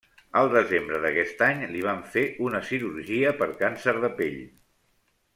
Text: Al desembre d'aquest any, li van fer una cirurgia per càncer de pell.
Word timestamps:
Al 0.39 0.47
desembre 0.53 1.01
d'aquest 1.03 1.43
any, 1.47 1.59
li 1.73 1.83
van 1.87 2.01
fer 2.15 2.23
una 2.47 2.61
cirurgia 2.71 3.33
per 3.43 3.49
càncer 3.63 3.93
de 4.07 4.11
pell. 4.23 4.39